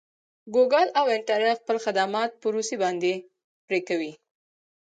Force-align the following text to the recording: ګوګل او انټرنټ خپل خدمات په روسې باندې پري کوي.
ګوګل 0.53 0.87
او 0.99 1.05
انټرنټ 1.15 1.57
خپل 1.61 1.77
خدمات 1.85 2.29
په 2.41 2.47
روسې 2.55 2.75
باندې 2.83 3.13
پري 3.67 3.79
کوي. 3.87 4.11